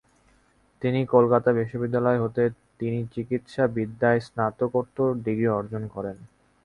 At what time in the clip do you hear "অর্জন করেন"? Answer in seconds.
5.51-6.17